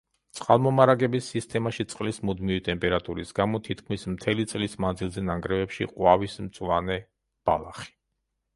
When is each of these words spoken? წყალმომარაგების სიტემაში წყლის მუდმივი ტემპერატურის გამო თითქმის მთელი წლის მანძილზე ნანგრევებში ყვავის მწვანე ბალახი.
წყალმომარაგების 0.37 1.27
სიტემაში 1.33 1.85
წყლის 1.91 2.19
მუდმივი 2.29 2.63
ტემპერატურის 2.69 3.35
გამო 3.41 3.61
თითქმის 3.69 4.07
მთელი 4.15 4.47
წლის 4.55 4.75
მანძილზე 4.87 5.27
ნანგრევებში 5.29 5.91
ყვავის 5.95 6.37
მწვანე 6.49 7.01
ბალახი. 7.51 7.91